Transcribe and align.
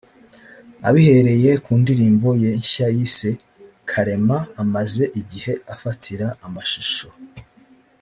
abihereye 0.87 1.51
ku 1.63 1.71
ndirimbo 1.81 2.29
ye 2.41 2.51
nshya 2.59 2.87
yise 2.97 3.29
“Kalema” 3.89 4.37
amaze 4.61 5.03
igihe 5.21 5.53
afatira 5.73 6.27
amashusho 6.47 7.07